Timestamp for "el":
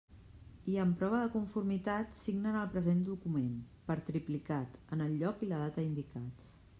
2.63-2.71, 5.09-5.17